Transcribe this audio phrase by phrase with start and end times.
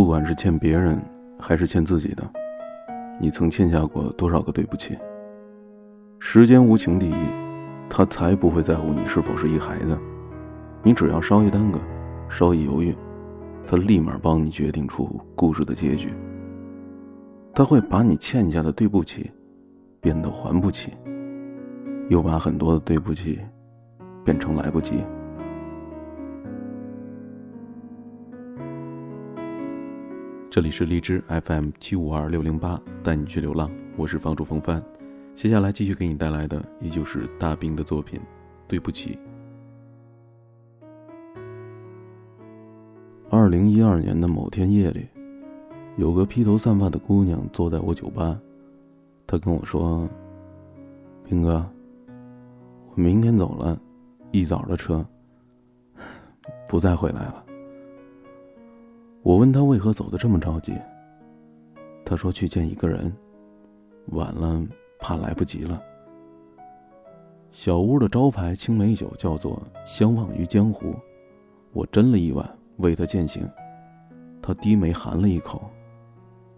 [0.00, 0.98] 不管是欠别人，
[1.38, 2.26] 还是欠自己的，
[3.20, 4.96] 你曾欠下过多少个对不起？
[6.18, 7.14] 时间无情第一，
[7.90, 9.98] 他才不会在乎你是否是一孩子。
[10.82, 11.78] 你只要稍一耽搁，
[12.30, 12.96] 稍一犹豫，
[13.66, 16.08] 他立马帮你决定出故事的结局。
[17.54, 19.30] 他会把你欠下的对不起，
[20.00, 20.94] 变得还不起，
[22.08, 23.38] 又把很多的对不起，
[24.24, 25.04] 变成来不及。
[30.50, 33.70] 这里是荔枝 FM 七五二六零八，带你去流浪。
[33.96, 34.82] 我是房主风帆，
[35.32, 38.20] 接下来继续给你带来的依旧是大兵的作品。
[38.66, 39.16] 对不起。
[43.30, 45.06] 二零一二年的某天夜里，
[45.96, 48.36] 有个披头散发的姑娘坐在我酒吧，
[49.28, 50.08] 她跟我说
[51.28, 51.64] ：“兵哥，
[52.88, 53.80] 我明天走了，
[54.32, 55.06] 一早的车，
[56.68, 57.44] 不再回来了。”
[59.22, 60.74] 我问他为何走的这么着急。
[62.04, 63.14] 他说去见一个人，
[64.06, 64.66] 晚了
[64.98, 65.82] 怕来不及了。
[67.52, 70.94] 小屋的招牌青梅酒叫做“相忘于江湖”，
[71.72, 73.48] 我斟了一碗为他饯行。
[74.40, 75.70] 他低眉含了一口，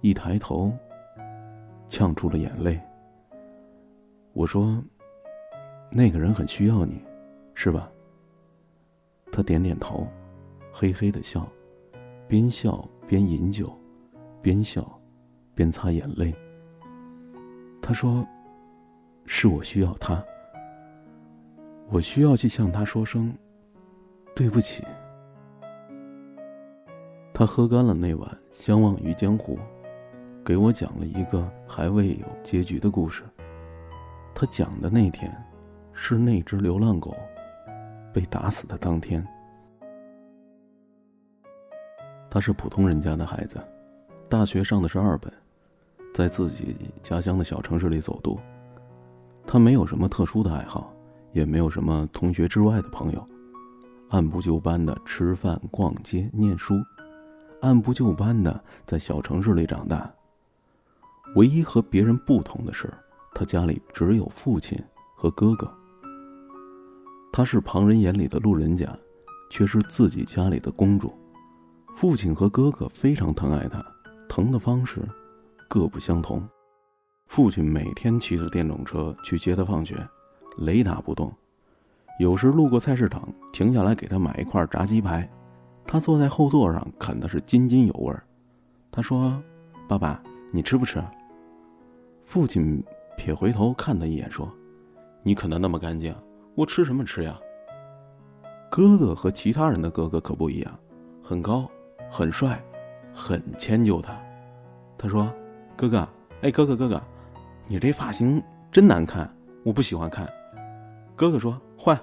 [0.00, 0.72] 一抬头，
[1.88, 2.80] 呛出了眼泪。
[4.32, 4.82] 我说
[5.90, 7.02] ：“那个人很需要你，
[7.54, 7.90] 是吧？”
[9.32, 10.06] 他点点头，
[10.72, 11.46] 嘿嘿的笑。
[12.32, 13.70] 边笑边饮酒，
[14.40, 14.98] 边笑，
[15.54, 16.34] 边擦眼泪。
[17.82, 18.26] 他说
[19.28, 20.24] ：“是我需要他，
[21.90, 23.30] 我需要去向他说声
[24.34, 24.82] 对不起。”
[27.34, 29.58] 他喝干了那碗相忘于江湖，
[30.42, 33.22] 给我讲了一个还未有结局的故事。
[34.34, 35.30] 他讲的那天，
[35.92, 37.14] 是那只流浪狗
[38.10, 39.22] 被打死的当天。
[42.32, 43.62] 他是普通人家的孩子，
[44.26, 45.30] 大学上的是二本，
[46.14, 48.40] 在自己家乡的小城市里走读。
[49.46, 50.90] 他没有什么特殊的爱好，
[51.32, 53.28] 也没有什么同学之外的朋友，
[54.08, 56.76] 按部就班的吃饭、逛街、念书，
[57.60, 60.10] 按部就班的在小城市里长大。
[61.36, 62.90] 唯一和别人不同的是，
[63.34, 64.82] 他家里只有父亲
[65.14, 65.70] 和哥哥。
[67.30, 68.90] 他是旁人眼里的路人甲，
[69.50, 71.12] 却是自己家里的公主。
[71.94, 73.84] 父亲和哥哥非常疼爱他，
[74.28, 75.00] 疼的方式
[75.68, 76.42] 各不相同。
[77.26, 79.96] 父亲每天骑着电动车去接他放学，
[80.58, 81.32] 雷打不动。
[82.18, 85.28] 有时路过菜市场，停下来给他买一块炸鸡排，
[85.86, 88.14] 他坐在后座上啃的是津津有味。
[88.90, 89.42] 他说
[89.88, 91.02] ：“爸爸，你吃不吃？”
[92.26, 92.82] 父亲
[93.16, 94.50] 撇回头看他一眼，说
[95.22, 96.14] ：“你啃的那么干净，
[96.54, 97.38] 我吃什么吃呀？”
[98.70, 100.78] 哥哥和其他人的哥哥可不一样，
[101.22, 101.70] 很高。
[102.14, 102.62] 很帅，
[103.14, 104.14] 很迁就他。
[104.98, 105.32] 他说
[105.74, 106.06] ：“哥哥，
[106.42, 107.02] 哎，哥哥，哥哥，
[107.66, 108.40] 你这发型
[108.70, 109.34] 真难看，
[109.64, 110.30] 我不喜欢看。”
[111.16, 111.98] 哥哥说：“换。”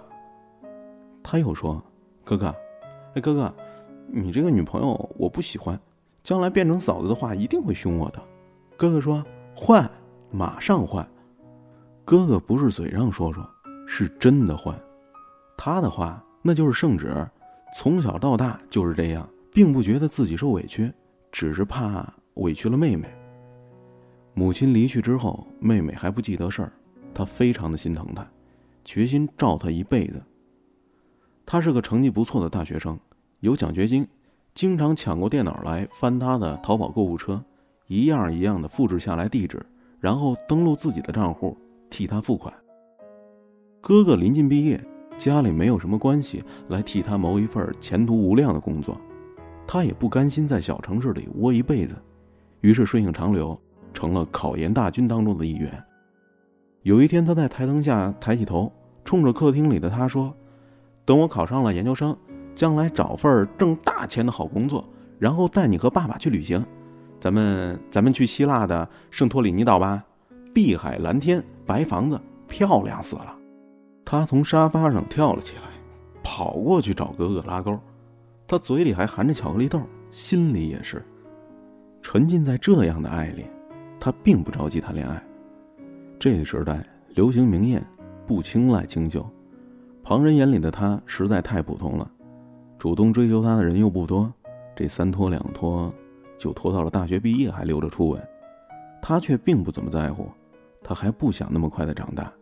[1.22, 1.80] 他又说
[2.26, 2.48] ：“哥哥，
[3.14, 3.54] 哎，哥哥，
[4.08, 5.80] 你这个女朋友我不喜欢，
[6.24, 8.20] 将来变成嫂子的话一定会凶我的。”
[8.76, 9.88] 哥哥说：“换，
[10.32, 11.08] 马上换。”
[12.04, 13.48] 哥哥不是嘴上说说，
[13.86, 14.76] 是真的换。
[15.56, 17.16] 他的话那就是圣旨，
[17.76, 19.30] 从小到大就是这样。
[19.60, 20.90] 并不觉得自己受委屈，
[21.34, 23.10] 只是怕委屈了妹妹。
[24.34, 26.72] 母亲离去之后，妹妹还不记得事儿，
[27.14, 28.26] 他非常的心疼她，
[28.86, 30.24] 决心照她一辈子。
[31.46, 32.98] 他是个成绩不错的大学生，
[33.42, 34.08] 有奖学金，
[34.54, 37.44] 经常抢过电脑来翻他的淘宝购物车，
[37.88, 39.62] 一样一样的复制下来地址，
[40.00, 41.58] 然后登录自己的账户
[41.90, 42.54] 替他付款。
[43.82, 44.82] 哥哥临近毕业，
[45.18, 48.98] 家里没有什么关系来替他谋一份前途无量的工作。
[49.72, 51.96] 他也不甘心在小城市里窝一辈子，
[52.62, 53.56] 于是顺应长流，
[53.94, 55.72] 成了考研大军当中的一员。
[56.82, 58.74] 有一天，他在台灯下抬起头，
[59.06, 60.34] 冲着客厅里的他说
[61.06, 62.18] ：“等我考上了研究生，
[62.56, 64.84] 将来找份挣大钱的好工作，
[65.20, 66.66] 然后带你和爸爸去旅行。
[67.20, 70.04] 咱们咱们去希腊的圣托里尼岛吧，
[70.52, 73.38] 碧海蓝天，白房子，漂亮死了。”
[74.04, 75.62] 他从沙发上跳了起来，
[76.24, 77.80] 跑过去找哥哥拉钩。
[78.50, 79.80] 他嘴里还含着巧克力豆，
[80.10, 81.06] 心里也是
[82.02, 83.46] 沉浸在这样的爱里。
[84.00, 85.24] 他并不着急谈恋爱。
[86.18, 87.86] 这个时代流行明艳，
[88.26, 89.24] 不青睐清秀。
[90.02, 92.10] 旁人眼里的他实在太普通了，
[92.80, 94.34] 主动追求他的人又不多。
[94.76, 95.94] 这三拖两拖，
[96.36, 98.28] 就拖到了大学毕业还留着初吻。
[99.00, 100.28] 他却并不怎么在乎，
[100.82, 102.34] 他还不想那么快的长大。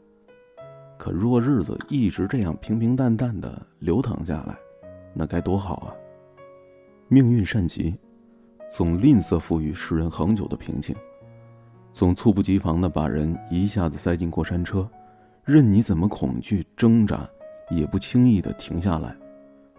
[0.98, 4.57] 可若日子一直这样平平淡淡的流淌下来，
[5.13, 5.95] 那该多好啊！
[7.07, 7.95] 命运善极，
[8.69, 10.95] 总吝啬赋予世人恒久的平静，
[11.94, 14.88] 总猝不及防的把人一下子塞进过山车，
[15.45, 17.27] 任你怎么恐惧挣扎，
[17.69, 19.15] 也不轻易的停下来，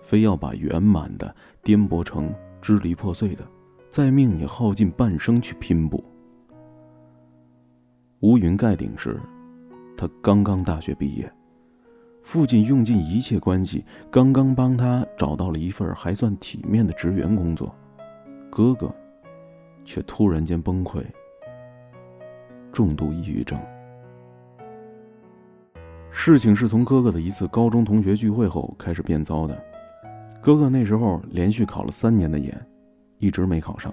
[0.03, 3.45] 非要把圆满的颠簸成支离破碎的，
[3.91, 6.03] 再命你耗尽半生去拼搏。
[8.21, 9.21] 乌云盖顶时，
[9.97, 11.31] 他刚刚大学毕业，
[12.29, 17.75] 父亲用尽一切关系，刚刚帮他找到了一份还算体面的职员工作，
[18.51, 18.95] 哥哥，
[19.83, 21.03] 却突然间崩溃，
[22.71, 23.59] 重度抑郁症。
[26.11, 29.59] 事情是从哥哥的一次高中同学聚会后开始变糟的，
[30.43, 32.55] 哥哥那时候连续考了三年的研，
[33.17, 33.91] 一直没考上。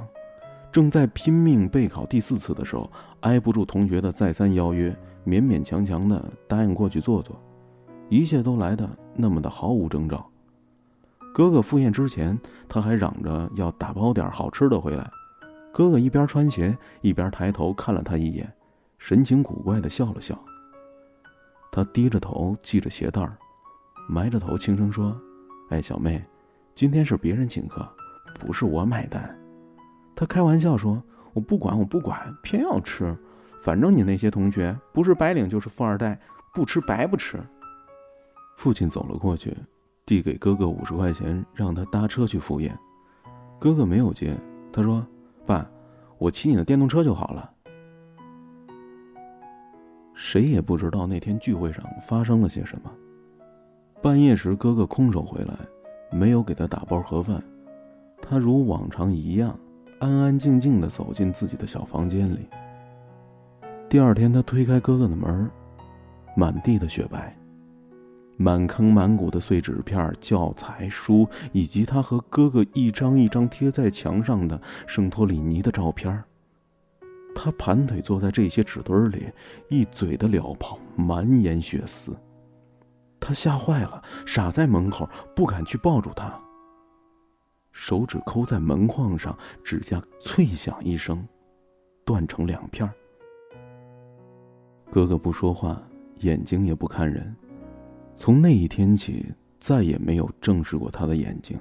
[0.73, 2.91] 正在拼命备考第四次的时候，
[3.21, 4.93] 挨不住同学的再三邀约，
[5.25, 7.33] 勉勉强强的答应过去坐坐，
[8.09, 10.29] 一切都来的那么的毫无征兆。
[11.33, 15.09] 哥哥赴宴之前，他还嚷着要打包点好吃的回来。
[15.73, 18.49] 哥哥一边穿鞋，一边抬头看了他一眼，
[18.97, 20.39] 神情古怪的笑了笑。
[21.71, 23.37] 他低着头系着鞋带儿，
[24.07, 25.13] 埋着头轻声说
[25.69, 26.23] ：“哎，小妹，
[26.73, 27.85] 今天是别人请客，
[28.39, 29.37] 不是我买单。”
[30.15, 31.03] 他开玩笑说
[31.33, 33.13] ：“我不管，我不管，偏要吃。
[33.61, 36.17] 反正你那些同学不是白领就是富二代，
[36.53, 37.37] 不吃白不吃。”
[38.55, 39.55] 父亲走了过去，
[40.05, 42.77] 递给哥哥五十块钱，让他搭车去赴宴。
[43.59, 44.35] 哥哥没有接，
[44.71, 45.05] 他说
[45.45, 45.69] ：“爸，
[46.17, 47.51] 我骑你的电动车就好了。”
[50.15, 52.91] 谁也不知道那天聚会上发生了些什么。
[54.01, 55.53] 半夜时，哥哥空手回来，
[56.11, 57.43] 没有给他打包盒饭，
[58.21, 59.57] 他如往常一样。
[59.99, 62.47] 安安静静的走进自己的小房间里。
[63.89, 65.49] 第二天，他推开哥哥的门，
[66.35, 67.35] 满地的雪白，
[68.37, 76.23] 满坑满谷的碎纸片、教材书，以及他和哥哥一张一张贴在墙上的圣托里尼的照片。
[77.33, 79.25] 他盘腿坐在这些纸堆里，
[79.69, 82.15] 一嘴的燎泡，满眼血丝。
[83.19, 86.33] 他吓坏了，傻在门口，不敢去抱住他。
[87.71, 91.27] 手指抠在门框上，指甲脆响一声，
[92.05, 92.89] 断成两片。
[94.89, 95.81] 哥哥不说话，
[96.19, 97.35] 眼睛也不看人，
[98.15, 99.25] 从那一天起，
[99.59, 101.59] 再也没有正视过他的眼睛。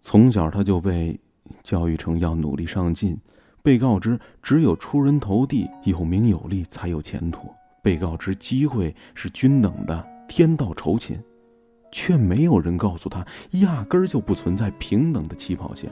[0.00, 1.18] 从小他就被
[1.62, 3.16] 教育成要努力上进，
[3.62, 7.48] 被告知只有出人头地、有名有利才有前途，
[7.82, 11.18] 被告知机会是均等的，天道酬勤。
[11.92, 15.90] 却没有人告诉他，压根儿就不存在平等的起跑线，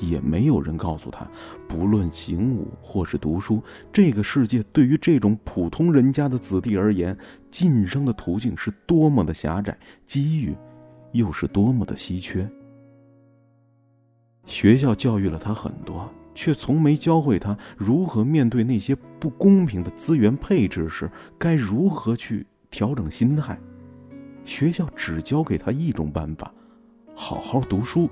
[0.00, 1.26] 也没有人告诉他，
[1.68, 3.62] 不论行武或是读书，
[3.92, 7.16] 这个世界对于这种普通人家的子弟而言，
[7.50, 10.56] 晋升的途径是多么的狭窄，机遇
[11.12, 12.48] 又是多么的稀缺。
[14.46, 23.58] 学校教育了他很多，却从没教会他如何面对那些不公平的资源配置时，该如何去调整心态。
[24.44, 26.50] 学校只教给他一种办法：
[27.14, 28.08] 好好读书。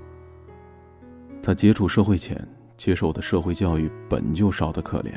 [1.41, 2.45] 他接触社会前
[2.75, 5.13] 接受的社会教育本就少得可怜，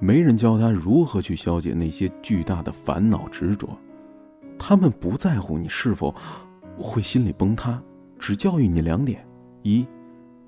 [0.00, 3.68] 没人教他如何去消解那些巨大的烦恼执着。
[4.58, 6.14] 他们不在乎你是否
[6.76, 7.80] 会心理崩塌，
[8.18, 9.24] 只教育你两点：
[9.62, 9.86] 一，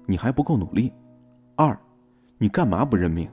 [0.05, 0.93] 你还不够努力；
[1.55, 1.79] 二，
[2.39, 3.29] 你干嘛不认命？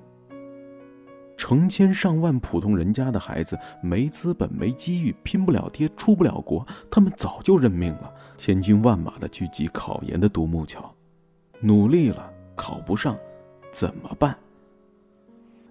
[1.36, 10.92] 成千上万普通人家的孩子没资本、没机遇、拼不了爹、出不了国，他们早就认命了，千军万马的去挤考研的独木桥，
[11.60, 13.18] 努力了考不上，
[13.72, 14.38] 怎么办？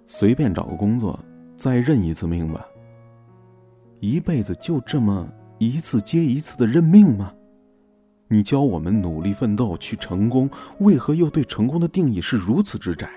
[0.04, 1.18] 随便找个工作，
[1.56, 2.66] 再认一次命吧。
[4.00, 5.28] 一辈子就这么
[5.58, 7.32] 一次接一次的认命吗？
[8.28, 10.50] 你教我们努力奋斗去成功，
[10.80, 13.08] 为何又对成功的定义是如此之窄？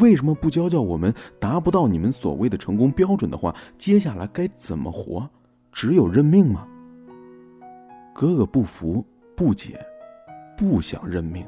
[0.00, 5.28] 为什么不教教我们达不到你们所谓的成功标准的话，接下来该怎么活？
[5.72, 6.66] 只有认命吗？
[8.14, 9.04] 哥哥不服、
[9.36, 9.84] 不解、
[10.56, 11.44] 不想认命。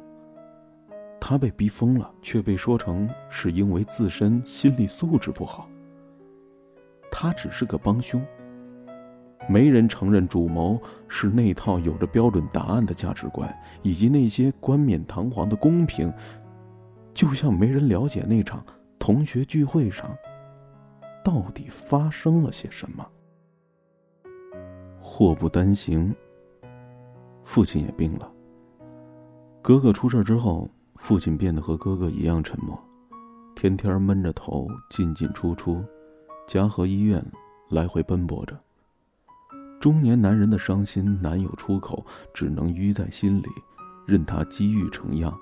[1.24, 5.68] 他被逼疯了，却被说成是因为自身心理素质不好。
[7.12, 8.20] 他只是个帮凶。
[9.48, 16.12] 没人承认主谋是那套有着标准答案的价值观，以及那些冠冕堂皇的公平。
[17.14, 18.64] 就像没人了解那场
[18.98, 20.10] 同学聚会上，
[21.22, 23.06] 到底发生了些什么。
[25.00, 26.12] 祸不单行，
[27.44, 28.28] 父亲也病了。
[29.62, 30.68] 哥哥出事之后，
[31.02, 32.80] 父亲变得和哥哥一样沉默，
[33.56, 35.84] 天天闷着头进进出出，
[36.46, 37.20] 家和医院
[37.68, 38.56] 来回奔波着。
[39.80, 43.48] 中年男人的伤心难有出口，只能淤在心里，
[44.06, 45.36] 任他积郁成样。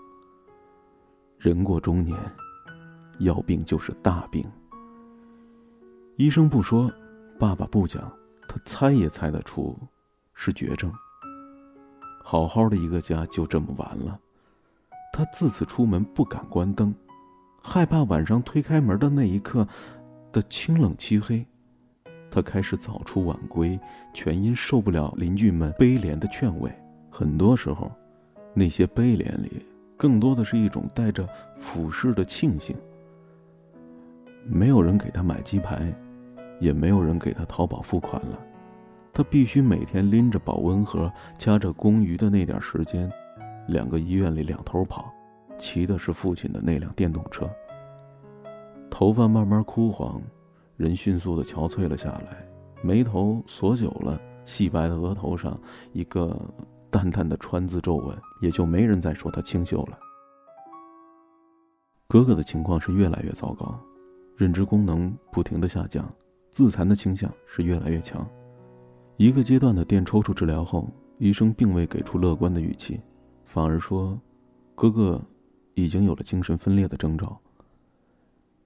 [1.38, 2.18] 人过中年，
[3.18, 4.42] 要病就是大病。
[6.16, 6.90] 医生不说，
[7.38, 8.10] 爸爸不讲，
[8.48, 9.78] 他猜也猜得出，
[10.32, 10.90] 是绝症。
[12.24, 14.18] 好好的一个家就这么完了。
[15.20, 16.94] 他自此出门不敢关灯，
[17.60, 19.68] 害怕晚上推开门的那一刻
[20.32, 21.44] 的清冷漆黑。
[22.30, 23.78] 他开始早出晚归，
[24.14, 26.72] 全因受不了邻居们悲怜的劝慰。
[27.10, 27.92] 很多时候，
[28.54, 32.74] 那些悲怜里，更多的是一种带着俯视的庆幸。
[34.46, 35.94] 没有人给他买鸡排。
[36.60, 38.38] 也没有人给他淘宝付款了，
[39.12, 43.10] 他必须每天拎着保温盒，掐着公余的那点时间，
[43.68, 45.12] 两个医院里两头跑，
[45.58, 47.48] 骑的是父亲的那辆电动车。
[48.90, 50.20] 头发慢慢枯黄，
[50.76, 52.44] 人迅速的憔悴了下来，
[52.82, 55.58] 眉头锁久了，细白的额头上
[55.92, 56.36] 一个
[56.90, 59.98] 淡淡的川字皱纹，也就没人再说他清秀了。
[62.08, 63.78] 哥哥的情况是越来越糟糕，
[64.36, 66.12] 认知功能不停的下降。
[66.50, 68.26] 自残的倾向是越来越强。
[69.16, 70.88] 一个阶段的电抽搐治疗后，
[71.18, 73.00] 医生并未给出乐观的语气，
[73.52, 74.16] 反而说
[74.76, 75.20] ：“哥哥
[75.74, 77.36] 已经有了精神分裂的征兆。”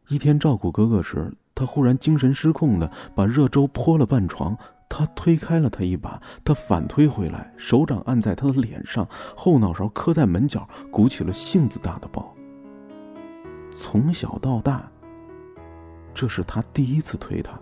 [0.08, 4.54] 一天照顾哥哥时，他忽然精神失控的把热粥泼了半床。
[4.90, 12.32] 他推开了他一把，他反推回来，手掌按在他的脸上，后脑勺磕在门角，鼓起了杏子大的包。
[13.74, 14.86] 从小到大，
[16.12, 17.58] 这是他第一次推他。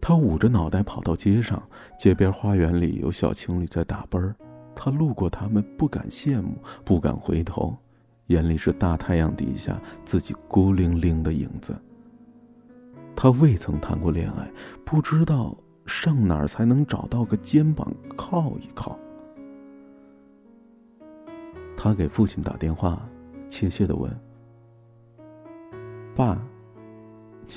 [0.00, 1.60] 他捂着脑袋跑到街上，
[1.98, 4.34] 街边花园里有小情侣在打啵儿。
[4.74, 7.76] 他路过他们，不敢羡慕，不敢回头，
[8.26, 11.74] 眼里是大太阳底下自己孤零零的影子。
[13.14, 14.50] 他未曾谈过恋爱，
[14.84, 18.98] 不知道上哪儿才能找到个肩膀靠一靠。
[21.76, 23.06] 他给父亲打电话，
[23.48, 24.10] 怯怯的问
[26.16, 26.40] ：“爸。”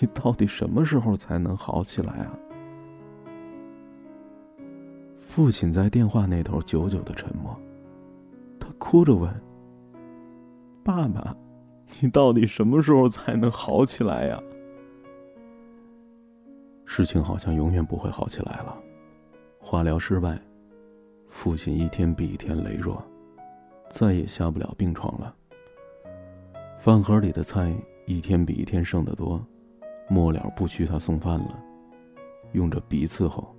[0.01, 2.37] 你到底什么时候才能好起来啊？
[5.35, 7.53] 父亲在电话那头久久的沉默，
[8.57, 9.29] 他哭着问
[10.81, 11.35] ：“爸爸，
[11.99, 14.41] 你到底什么时候才能好起来呀？”
[16.87, 18.77] 事情好像永远不会好起来了。
[19.59, 20.39] 化疗失败，
[21.27, 23.03] 父亲一天比一天羸弱，
[23.89, 25.35] 再也下不了病床了。
[26.79, 27.75] 饭盒里的菜
[28.05, 29.45] 一天比一天剩得多。
[30.07, 31.59] 末了不需他送饭了，
[32.53, 33.54] 用着鼻伺候。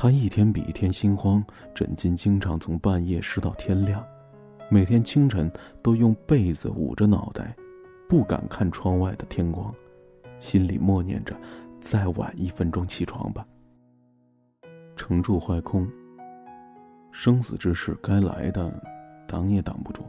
[0.00, 4.00] 他一天比一天心慌，枕巾经常从半夜湿到天亮，
[4.68, 5.50] 每天清晨
[5.82, 7.52] 都用被子捂着脑袋，
[8.08, 9.74] 不敢看窗外的天光，
[10.38, 11.34] 心里默念着：
[11.80, 13.44] 再晚一分钟起床吧。
[14.94, 15.90] 成住坏空，
[17.10, 18.72] 生死之事该来的，
[19.26, 20.04] 挡也挡不住。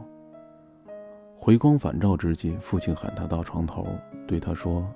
[1.36, 3.84] 回光返照之际，父亲喊他到床头，
[4.24, 4.88] 对他说：“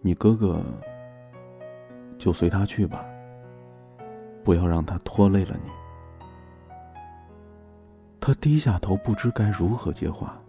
[0.00, 0.64] 你哥哥
[2.16, 3.04] 就随他去吧，
[4.44, 5.70] 不要让他拖累了你。”
[8.20, 10.40] 他低下头，不知该如何接话。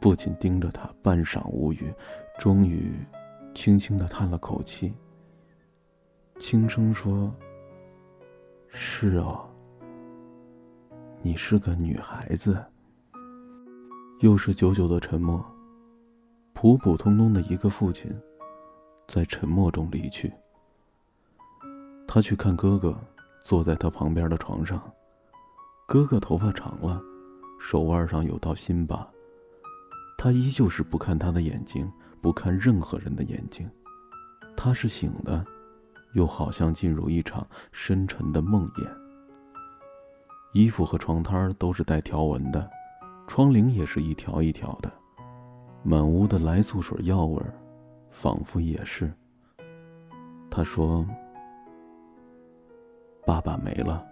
[0.00, 1.90] 父亲盯着他，半晌无语，
[2.38, 2.92] 终于
[3.54, 4.92] 轻轻的叹了口气，
[6.38, 7.34] 轻声说
[8.68, 9.48] ：“是哦，
[11.22, 12.62] 你是个女孩子。”
[14.20, 15.42] 又是久久的沉默。
[16.52, 18.14] 普普通通的一个父亲，
[19.08, 20.30] 在沉默中离去。
[22.14, 22.96] 他去看哥哥，
[23.42, 24.80] 坐在他旁边的床上。
[25.84, 27.02] 哥哥头发长了，
[27.58, 29.04] 手腕上有道新疤。
[30.16, 31.90] 他依旧是不看他的眼睛，
[32.20, 33.68] 不看任何人的眼睛。
[34.56, 35.44] 他是醒的，
[36.12, 38.88] 又好像进入一场深沉的梦魇。
[40.52, 42.70] 衣服和床单都是带条纹的。
[43.26, 44.88] 窗棂也是一条一条的，
[45.82, 47.52] 满屋的来醋水药味儿，
[48.12, 49.12] 仿佛也是。
[50.48, 51.04] 他说
[53.26, 54.04] ：“爸爸没了。”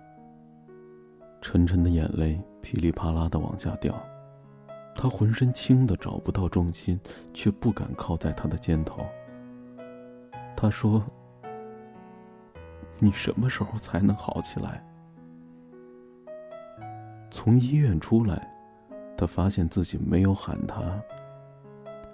[1.41, 3.95] 沉沉的眼泪噼里啪啦的往下掉，
[4.95, 6.99] 他浑身轻的找不到重心，
[7.35, 9.05] 却不敢靠在他的肩头。
[10.57, 11.03] 他说
[13.01, 14.85] ：“你什么时候才能好起来？”
[17.31, 18.49] 从医院出来。
[19.15, 21.01] 他发现自己没有喊他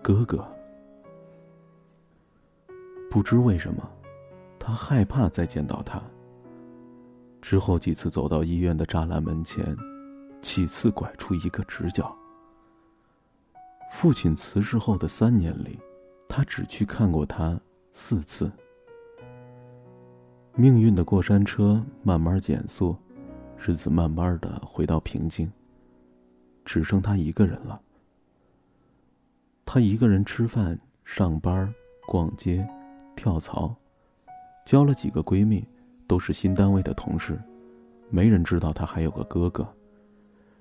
[0.02, 0.46] 哥哥，
[3.10, 3.88] 不知为什么，
[4.58, 6.02] 他害怕再见到他。
[7.40, 9.76] 之后几次走到医院的栅栏门前，
[10.40, 12.14] 几次拐出一个直角。
[13.92, 15.78] 父亲辞世后的三年里，
[16.28, 17.58] 他只去看过他
[17.94, 18.50] 四次。
[20.54, 22.96] 命运的过山车慢慢减速，
[23.56, 25.50] 日子慢慢的回到平静。
[26.64, 27.80] 只剩他一个人了。
[29.64, 31.72] 他一个人吃饭、上班、
[32.06, 32.68] 逛街、
[33.16, 33.74] 跳槽，
[34.66, 35.66] 交了几个闺蜜，
[36.08, 37.38] 都是新单位的同事，
[38.10, 39.64] 没人知道他还有个哥哥。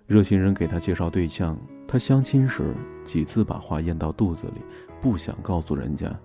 [0.06, 4.62] 热心人给他介绍对象，他相亲时几次把话咽到肚子里，
[5.02, 6.16] 不想告诉人家，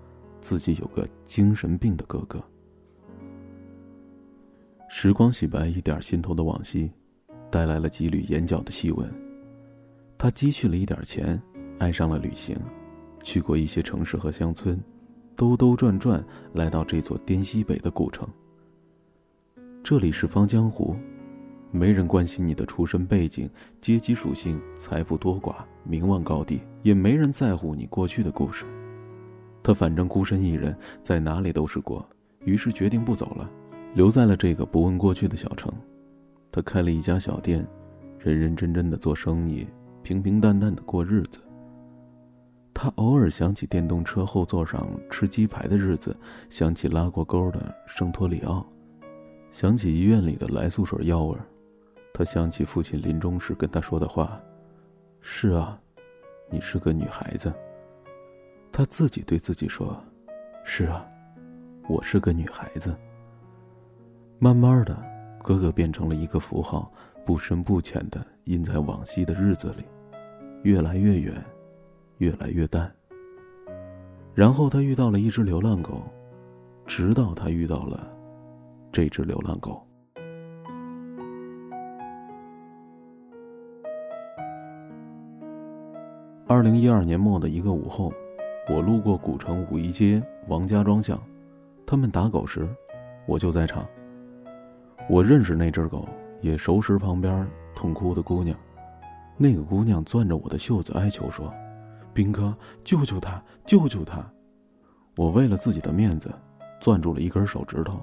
[0.42, 2.38] 自己有个精神病的哥哥。
[4.90, 6.92] 时光洗白一点心头的往昔，
[7.50, 9.10] 带来了几缕眼角的细纹。
[10.18, 11.40] 他积蓄了一点钱。
[11.78, 12.56] 爱上了旅行，
[13.24, 14.80] 去过一些城市和乡村，
[15.34, 18.28] 兜兜转转来到这座滇西北的古城。
[19.84, 20.94] 这里是方江湖，
[21.72, 28.64] 没人关心你的出身背景、阶级属性、财富多寡、名望高低，也没人在乎你过去的故事。
[29.60, 32.08] 他反正孤身一人，在哪里都是过，
[32.44, 33.50] 于是决定不走了，
[33.92, 35.72] 留在了这个不问过去的小城。
[36.52, 37.66] 他开了一家小店，
[38.20, 39.66] 认认真真的做生意，
[40.04, 41.40] 平平淡淡的过日子。
[42.72, 46.16] 他偶尔想起电动车后座上吃鸡排的日子，
[46.48, 48.64] 想起拉过钩的圣托里奥，
[49.52, 51.38] 想起医院里的来素水药味
[52.12, 54.40] 他想起父亲临终时跟他说的话
[55.20, 55.78] ：“是啊，
[56.50, 57.52] 你是个女孩子。”
[58.72, 59.96] 他自己对自己说
[60.64, 61.06] ：“是啊，
[61.86, 62.96] 我是个女孩子。”
[64.40, 64.96] 慢慢的，
[65.42, 66.90] 哥哥变成了一个符号，
[67.24, 69.84] 不深不浅的印在往昔的日子里，
[70.64, 71.40] 越来越远。
[72.18, 72.88] 越来越淡。
[74.32, 76.02] 然后他遇到了一只流浪狗，
[76.86, 78.11] 直到他遇到了
[78.92, 79.82] 这只流浪狗。
[86.46, 88.12] 二零一二年末的一个午后，
[88.68, 91.18] 我路过古城五一街王家庄巷，
[91.86, 92.68] 他们打狗时，
[93.26, 93.86] 我就在场。
[95.08, 96.06] 我认识那只狗，
[96.42, 98.54] 也熟识旁边痛哭的姑娘。
[99.38, 101.50] 那个姑娘攥着我的袖子哀求说。
[102.12, 103.42] 兵哥，救救他！
[103.64, 104.22] 救救他！
[105.16, 106.30] 我为了自己的面子，
[106.78, 107.98] 攥住了一根手指头，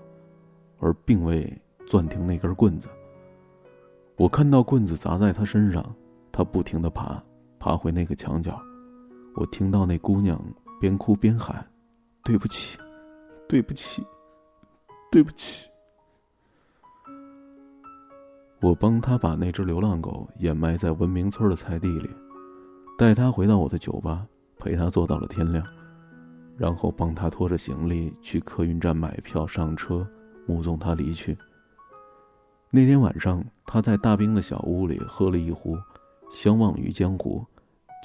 [0.80, 1.52] 而并未
[1.88, 2.88] 攥停那根棍子。
[4.16, 5.96] 我看到棍子砸在他身上，
[6.32, 7.24] 他不停的爬，
[7.60, 8.62] 爬回那个墙角。
[9.36, 10.42] 我听到那姑娘
[10.80, 11.66] 边哭边喊
[12.26, 12.78] ：“对不起，
[13.48, 14.06] 对不起，
[15.12, 15.70] 对不起。”
[18.62, 22.10] 我帮他把那只流浪狗掩埋在文明村的菜地里。
[22.98, 25.66] 带他回到我的酒吧，陪他坐到了天亮，
[26.58, 30.06] 然后帮他拖着行李去客运站买票上车，
[30.50, 31.38] 目送他离去。
[32.72, 35.76] 那天晚上，他在大兵的小屋里喝了一壶
[36.32, 37.46] 《相忘于江湖》，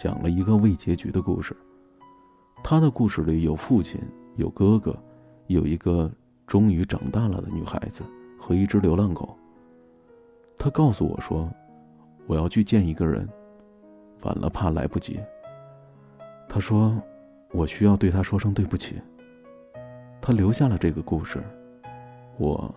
[0.02, 1.56] 讲了一个未结局的故事。
[2.62, 4.00] 他的故事里有父亲，
[4.36, 4.96] 有哥哥，
[5.46, 6.10] 有一个
[6.46, 8.02] 终于长大了的女孩子
[8.38, 9.36] 和一只流浪狗。
[10.56, 11.50] 他告诉我说
[12.26, 13.28] ：“我要去见一个人。”
[14.22, 15.20] 晚了，怕来不及。
[16.48, 16.96] 他说
[17.52, 18.96] ：“我需要对他说声对不起。”
[20.22, 21.42] 他留下了这个故事，
[22.38, 22.74] 我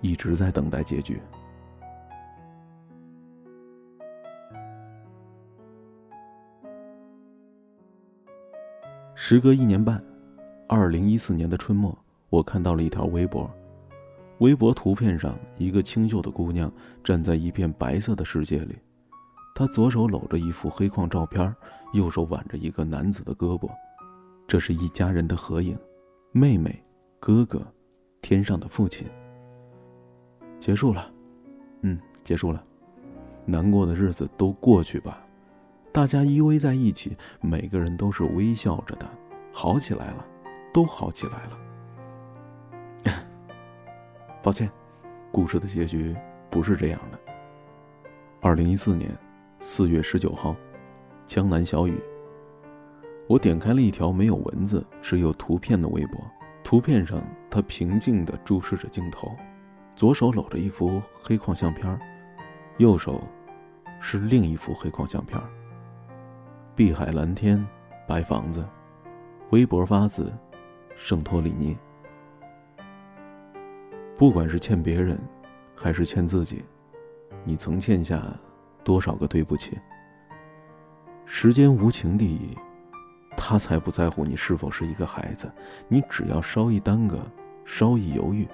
[0.00, 1.20] 一直在等待结局。
[9.14, 10.00] 时隔一年半，
[10.68, 11.96] 二零一四年的春末，
[12.28, 13.50] 我看到了一条微博。
[14.38, 16.70] 微博图片上，一个清秀的姑娘
[17.02, 18.76] 站在一片白色的世界里。
[19.54, 21.52] 她左手搂着一幅黑框照片，
[21.94, 23.70] 右手挽着一个男子的胳膊，
[24.46, 25.76] 这是一家人的合影，
[26.32, 26.84] 妹妹、
[27.18, 27.66] 哥哥、
[28.28, 29.06] 天上的父亲。
[30.58, 31.08] 结束了，
[31.82, 32.60] 嗯，结束了，
[33.44, 35.24] 难过的日子都过去吧，
[35.92, 39.08] 大家依偎在一起，每个人都是微笑着的，
[39.52, 40.26] 好起来了，
[40.72, 41.44] 都好起来
[43.04, 43.22] 了。
[44.42, 44.68] 抱歉，
[45.30, 46.12] 故事的结局
[46.50, 47.18] 不是这样的。
[48.40, 49.08] 二零一四年。
[49.60, 50.54] 四月十九号，
[51.26, 51.98] 江南小雨。
[53.26, 56.20] 我点开了一条没有文字、只有图片的微博。
[56.66, 59.30] 图片上，他平静地注视着镜头，
[59.94, 61.96] 左手搂着一幅黑框相片，
[62.78, 63.22] 右手
[64.00, 65.40] 是另一幅黑框相片。
[66.74, 67.64] 碧海蓝天，
[68.04, 68.66] 白房子。
[69.50, 70.32] 微博发自
[70.96, 71.78] 圣托里尼。
[74.16, 75.16] 不管是欠别人，
[75.72, 76.64] 还是欠自己，
[77.44, 78.26] 你曾欠下。
[78.82, 79.78] 多少个对不起？
[81.26, 82.58] 时间无情地，
[83.48, 85.48] 他才不在乎你是否是一个孩子。
[85.86, 87.20] 你只要稍一耽搁，
[87.64, 88.44] 稍一犹豫，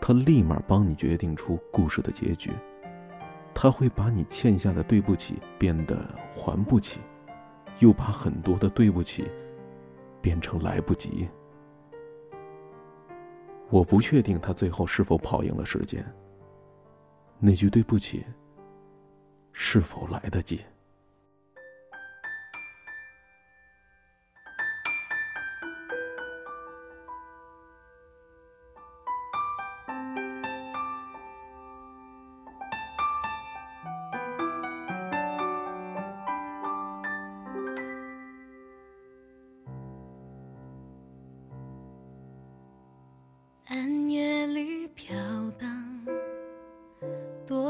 [0.00, 2.50] 他立马帮你决定出故事的结局。
[3.54, 6.02] 他会把你欠下的对不起变得
[6.34, 6.98] 还不起，
[7.80, 9.30] 又把很多的对不起
[10.22, 11.28] 变成来不及。
[13.68, 16.02] 我不确定他最后是否跑赢了时间。
[17.38, 18.24] 那句对不起。
[19.52, 20.60] 是否来得及？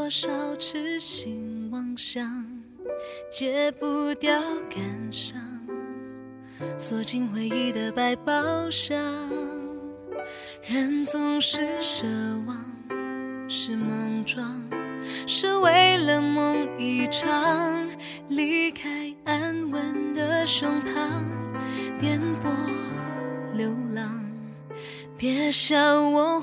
[0.09, 2.43] 多少痴心妄想，
[3.31, 4.41] 戒不掉
[4.71, 5.39] 感伤，
[6.79, 8.33] 锁进回忆的百宝
[8.71, 8.99] 箱。
[10.67, 12.07] 人总是奢
[12.47, 12.57] 望，
[13.51, 14.59] 是莽撞，
[15.27, 17.87] 是为了梦一场，
[18.31, 21.23] 离开安稳的胸膛，
[21.99, 22.49] 颠簸
[23.53, 24.25] 流浪。
[25.19, 26.41] 别笑我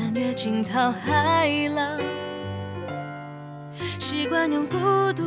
[0.00, 2.00] 穿越惊涛骇浪。
[3.98, 4.78] 习惯用孤
[5.12, 5.22] 独，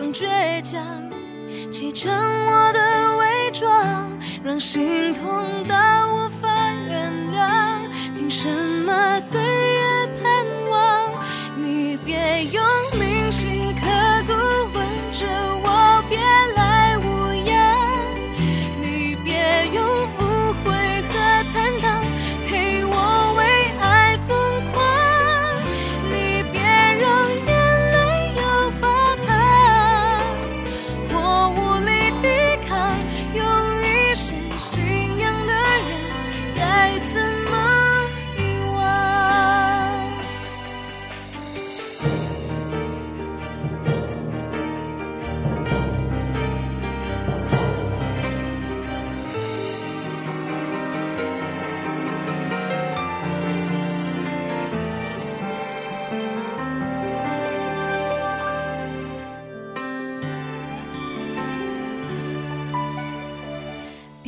[0.00, 0.82] 用倔强，
[1.70, 2.80] 砌成我的
[3.18, 4.10] 伪装，
[4.42, 5.22] 让心痛
[5.68, 5.76] 到
[6.14, 6.48] 无法
[6.88, 7.78] 原谅。
[8.16, 11.12] 凭什么对月盼望？
[11.58, 12.64] 你别用
[12.98, 13.86] 铭心刻
[14.26, 14.32] 骨
[14.72, 14.78] 吻
[15.12, 15.26] 着
[15.57, 15.57] 我，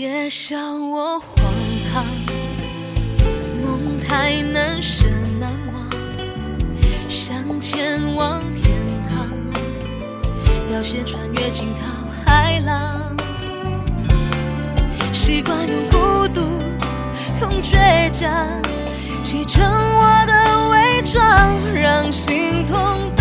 [0.01, 1.37] 别笑我荒
[1.93, 2.07] 唐，
[3.63, 5.07] 梦太难舍
[5.39, 5.91] 难忘，
[7.07, 8.75] 想前往天
[9.11, 9.29] 堂，
[10.73, 11.83] 要先穿越惊涛
[12.25, 13.15] 骇浪。
[15.13, 16.41] 习惯用孤独，
[17.43, 18.33] 用倔强，
[19.23, 23.13] 砌成我的伪装，让心痛